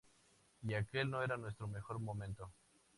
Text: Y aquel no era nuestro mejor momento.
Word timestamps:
Y 0.63 0.73
aquel 0.73 1.11
no 1.11 1.21
era 1.21 1.37
nuestro 1.37 1.67
mejor 1.67 1.99
momento. 1.99 2.49